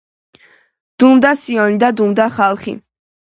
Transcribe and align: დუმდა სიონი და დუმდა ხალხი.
დუმდა 1.03 1.33
სიონი 1.41 1.77
და 1.85 1.91
დუმდა 2.01 2.27
ხალხი. 2.39 2.75